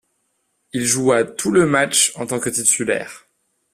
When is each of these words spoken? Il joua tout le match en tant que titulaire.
Il 0.73 0.83
joua 0.83 1.25
tout 1.25 1.51
le 1.51 1.67
match 1.67 2.11
en 2.15 2.25
tant 2.25 2.39
que 2.39 2.49
titulaire. 2.49 3.27